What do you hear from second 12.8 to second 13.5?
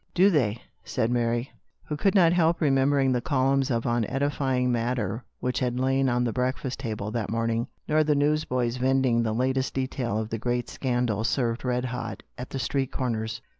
corners.